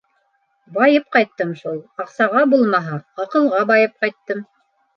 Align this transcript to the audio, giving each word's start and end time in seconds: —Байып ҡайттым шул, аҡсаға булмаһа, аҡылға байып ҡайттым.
—Байып 0.77 1.05
ҡайттым 1.15 1.51
шул, 1.59 1.77
аҡсаға 2.05 2.43
булмаһа, 2.55 2.99
аҡылға 3.27 3.63
байып 3.77 3.97
ҡайттым. 4.05 4.45